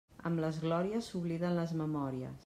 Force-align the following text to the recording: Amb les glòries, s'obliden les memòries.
Amb 0.29 0.39
les 0.43 0.55
glòries, 0.63 1.09
s'obliden 1.11 1.57
les 1.59 1.75
memòries. 1.83 2.37